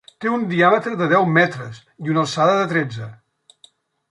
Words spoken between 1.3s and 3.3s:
metres i una alçada de tretze.